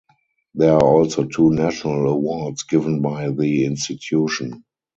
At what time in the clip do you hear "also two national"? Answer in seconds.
0.83-2.07